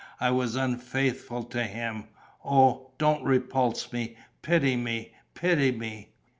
I 0.19 0.31
was 0.31 0.55
unfaithful 0.55 1.43
to 1.43 1.63
him.... 1.63 2.05
Oh, 2.43 2.89
don't 2.97 3.23
repulse 3.23 3.93
me! 3.93 4.17
Pity 4.41 4.75
me, 4.75 5.11
pity 5.35 5.71
me!" 5.71 6.09